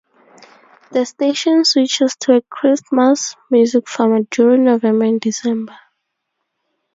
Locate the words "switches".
1.63-2.15